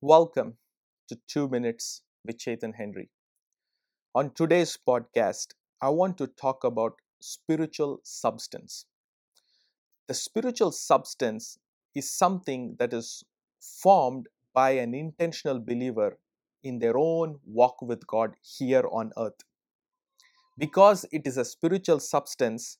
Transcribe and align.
Welcome 0.00 0.58
to 1.08 1.18
2 1.26 1.48
Minutes 1.48 2.02
with 2.24 2.38
Chetan 2.38 2.76
Henry. 2.76 3.10
On 4.14 4.32
today's 4.32 4.78
podcast, 4.88 5.54
I 5.82 5.88
want 5.88 6.16
to 6.18 6.28
talk 6.28 6.62
about 6.62 7.00
spiritual 7.20 7.98
substance. 8.04 8.86
The 10.06 10.14
spiritual 10.14 10.70
substance 10.70 11.58
is 11.96 12.12
something 12.12 12.76
that 12.78 12.92
is 12.92 13.24
formed 13.60 14.28
by 14.54 14.70
an 14.70 14.94
intentional 14.94 15.58
believer 15.58 16.20
in 16.62 16.78
their 16.78 16.96
own 16.96 17.40
walk 17.44 17.82
with 17.82 18.06
God 18.06 18.34
here 18.40 18.84
on 18.92 19.10
earth. 19.18 19.42
Because 20.56 21.06
it 21.10 21.22
is 21.26 21.36
a 21.36 21.44
spiritual 21.44 21.98
substance, 21.98 22.78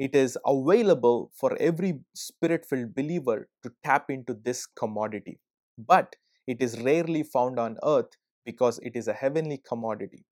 it 0.00 0.16
is 0.16 0.36
available 0.44 1.30
for 1.32 1.56
every 1.60 2.00
spirit 2.16 2.66
filled 2.66 2.92
believer 2.92 3.48
to 3.62 3.70
tap 3.84 4.10
into 4.10 4.34
this 4.34 4.66
commodity. 4.66 5.38
But 5.78 6.16
it 6.46 6.62
is 6.62 6.80
rarely 6.80 7.22
found 7.22 7.58
on 7.58 7.76
earth 7.84 8.16
because 8.44 8.78
it 8.82 8.92
is 8.94 9.08
a 9.08 9.12
heavenly 9.12 9.60
commodity. 9.66 10.24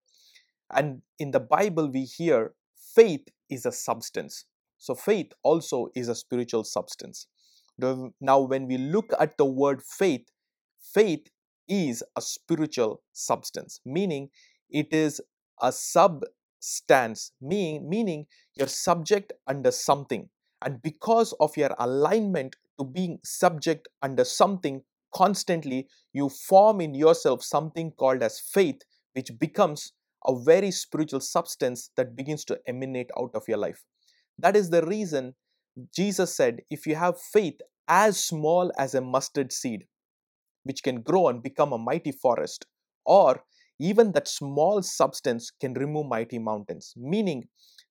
And 0.73 1.03
in 1.19 1.31
the 1.31 1.41
Bible, 1.41 1.91
we 1.91 2.05
hear 2.05 2.55
faith 2.95 3.27
is 3.51 3.67
a 3.67 3.73
substance. 3.73 4.47
So, 4.79 4.95
faith 4.95 5.33
also 5.43 5.89
is 5.95 6.09
a 6.09 6.15
spiritual 6.15 6.65
substance. 6.65 7.27
Now, 7.79 8.41
when 8.41 8.67
we 8.67 8.79
look 8.79 9.13
at 9.19 9.37
the 9.37 9.45
word 9.45 9.83
faith, 9.83 10.27
faith 10.95 11.27
is 11.69 12.03
a 12.17 12.21
spiritual 12.21 13.03
substance, 13.13 13.81
meaning 13.85 14.31
it 14.71 14.93
is 14.93 15.21
a 15.61 15.73
substance, 15.73 17.33
meaning, 17.41 17.89
meaning 17.89 18.27
you're 18.57 18.69
subject 18.69 19.33
under 19.47 19.71
something. 19.71 20.29
And 20.63 20.81
because 20.83 21.35
of 21.41 21.57
your 21.57 21.75
alignment 21.79 22.57
to 22.79 22.85
being 22.85 23.19
subject 23.25 23.89
under 24.03 24.25
something 24.25 24.83
constantly, 25.15 25.89
you 26.13 26.29
form 26.29 26.81
in 26.81 26.95
yourself 26.95 27.43
something 27.43 27.93
called 27.93 28.23
as 28.23 28.41
faith, 28.41 28.83
which 29.15 29.31
becomes 29.39 29.93
a 30.27 30.35
very 30.39 30.71
spiritual 30.71 31.21
substance 31.21 31.91
that 31.97 32.17
begins 32.17 32.45
to 32.47 32.59
emanate 32.67 33.11
out 33.19 33.31
of 33.35 33.45
your 33.47 33.59
life. 33.59 33.85
That 34.39 34.57
is 34.57 34.71
the 34.71 34.85
reason 34.85 35.35
Jesus 35.95 36.35
said, 36.35 36.61
if 36.71 36.87
you 36.87 36.95
have 36.95 37.21
faith 37.21 37.61
as 37.89 38.23
small 38.23 38.73
as 38.79 38.95
a 38.95 39.01
mustard 39.01 39.53
seed, 39.53 39.85
which 40.63 40.83
can 40.83 41.03
grow 41.03 41.29
and 41.29 41.43
become 41.43 41.73
a 41.73 41.79
mighty 41.79 42.13
forest, 42.13 42.67
or 43.05 43.43
even 43.79 44.13
that 44.13 44.29
small 44.29 44.83
substance 44.83 45.51
can 45.51 45.75
remove 45.75 46.07
mighty 46.07 46.39
mountains. 46.39 46.95
Meaning, 46.97 47.45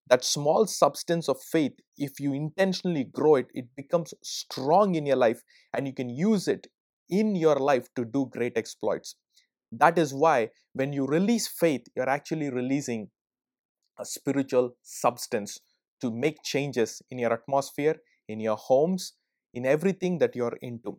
that 0.08 0.24
small 0.24 0.66
substance 0.66 1.28
of 1.28 1.40
faith, 1.40 1.72
if 1.96 2.20
you 2.20 2.32
intentionally 2.34 3.04
grow 3.04 3.36
it, 3.36 3.46
it 3.54 3.66
becomes 3.76 4.12
strong 4.22 4.94
in 4.94 5.06
your 5.06 5.16
life 5.16 5.42
and 5.72 5.86
you 5.86 5.94
can 5.94 6.08
use 6.08 6.48
it 6.48 6.66
in 7.08 7.36
your 7.36 7.56
life 7.56 7.88
to 7.96 8.04
do 8.04 8.28
great 8.30 8.56
exploits. 8.56 9.16
That 9.72 9.98
is 9.98 10.14
why 10.14 10.50
when 10.72 10.92
you 10.92 11.06
release 11.06 11.46
faith, 11.46 11.82
you're 11.96 12.08
actually 12.08 12.50
releasing 12.50 13.08
a 13.98 14.04
spiritual 14.04 14.76
substance 14.82 15.60
to 16.00 16.10
make 16.10 16.42
changes 16.42 17.02
in 17.10 17.18
your 17.18 17.32
atmosphere, 17.32 17.96
in 18.28 18.40
your 18.40 18.56
homes, 18.56 19.14
in 19.52 19.64
everything 19.66 20.18
that 20.18 20.34
you're 20.34 20.58
into. 20.62 20.98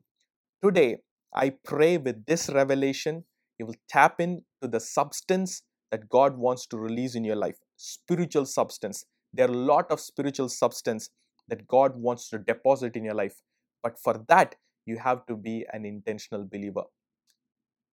Today, 0.64 0.98
I 1.34 1.54
pray 1.64 1.98
with 1.98 2.26
this 2.26 2.50
revelation, 2.50 3.26
you 3.60 3.66
will 3.66 3.76
tap 3.90 4.20
into 4.20 4.44
the 4.62 4.80
substance 4.80 5.64
that 5.92 6.10
God 6.10 6.38
wants 6.38 6.66
to 6.68 6.78
release 6.78 7.16
in 7.16 7.24
your 7.24 7.36
life 7.36 7.58
spiritual 7.78 8.46
substance. 8.46 9.06
There 9.34 9.48
are 9.48 9.54
a 9.54 9.58
lot 9.58 9.92
of 9.92 10.00
spiritual 10.00 10.50
substance 10.50 11.10
that 11.48 11.68
God 11.68 11.92
wants 11.96 12.30
to 12.30 12.40
deposit 12.40 12.96
in 12.96 13.04
your 13.04 13.14
life. 13.14 13.42
But 13.84 14.00
for 14.00 14.24
that, 14.30 14.56
you 14.86 14.98
have 14.98 15.26
to 15.28 15.36
be 15.36 15.66
an 15.74 15.86
intentional 15.86 16.46
believer. 16.46 16.84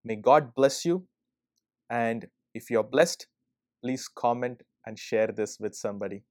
May 0.04 0.16
God 0.16 0.54
bless 0.54 0.84
you. 0.84 1.06
And 1.90 2.26
if 2.54 2.70
you're 2.70 2.84
blessed, 2.84 3.26
please 3.82 4.08
comment 4.08 4.62
and 4.86 4.98
share 4.98 5.28
this 5.28 5.58
with 5.60 5.74
somebody. 5.74 6.24